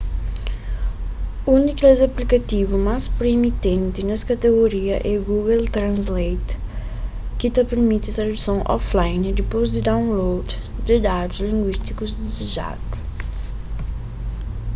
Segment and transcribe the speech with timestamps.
[1.53, 6.49] un di kes aplikativu más proeminenti nes katigoria é google translate
[7.39, 10.47] ki ta pirmiti traduson offline dipôs di download
[10.85, 12.91] di dadus linguístiku dizejadu